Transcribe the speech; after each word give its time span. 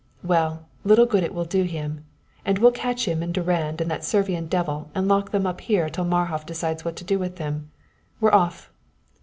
Well, 0.23 0.67
little 0.83 1.05
good 1.05 1.23
it 1.23 1.31
will 1.31 1.45
do 1.45 1.61
him! 1.61 2.05
And 2.43 2.57
we'll 2.57 2.71
catch 2.71 3.05
him 3.07 3.21
and 3.21 3.31
Durand 3.31 3.81
and 3.81 3.91
that 3.91 4.03
Servian 4.03 4.47
devil 4.47 4.89
and 4.95 5.07
lock 5.07 5.29
them 5.29 5.45
up 5.45 5.61
here 5.61 5.91
till 5.91 6.05
Marhof 6.05 6.43
decides 6.43 6.83
what 6.83 6.95
to 6.95 7.03
do 7.03 7.19
with 7.19 7.37
him. 7.37 7.69
We're 8.19 8.31
off!" 8.33 8.71